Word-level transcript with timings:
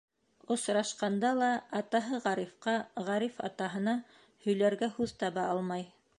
Осрашҡанда 0.53 1.29
ла, 1.39 1.49
атаһы 1.81 2.21
Ғарифҡа, 2.23 2.75
Ғариф 3.11 3.39
атаһына 3.51 3.95
һөйләргә 4.49 4.95
һүҙ 4.99 5.17
таба 5.25 5.47
алмай. 5.55 5.89